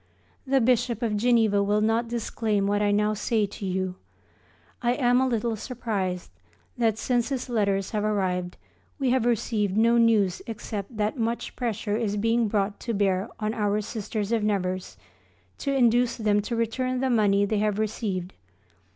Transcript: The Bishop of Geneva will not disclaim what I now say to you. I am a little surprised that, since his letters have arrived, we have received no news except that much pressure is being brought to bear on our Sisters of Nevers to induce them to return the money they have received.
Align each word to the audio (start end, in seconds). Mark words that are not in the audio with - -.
The 0.47 0.59
Bishop 0.59 1.03
of 1.03 1.15
Geneva 1.15 1.61
will 1.61 1.79
not 1.79 2.07
disclaim 2.07 2.65
what 2.65 2.81
I 2.81 2.89
now 2.89 3.13
say 3.13 3.45
to 3.45 3.65
you. 3.67 3.97
I 4.81 4.93
am 4.95 5.21
a 5.21 5.27
little 5.27 5.55
surprised 5.55 6.31
that, 6.75 6.97
since 6.97 7.29
his 7.29 7.49
letters 7.49 7.91
have 7.91 8.03
arrived, 8.03 8.57
we 8.97 9.11
have 9.11 9.25
received 9.27 9.77
no 9.77 9.99
news 9.99 10.41
except 10.47 10.97
that 10.97 11.19
much 11.19 11.55
pressure 11.55 11.97
is 11.97 12.17
being 12.17 12.47
brought 12.47 12.79
to 12.79 12.95
bear 12.95 13.29
on 13.39 13.53
our 13.53 13.79
Sisters 13.79 14.31
of 14.31 14.43
Nevers 14.43 14.97
to 15.59 15.71
induce 15.71 16.15
them 16.17 16.41
to 16.41 16.55
return 16.55 16.99
the 16.99 17.09
money 17.11 17.45
they 17.45 17.59
have 17.59 17.77
received. 17.77 18.33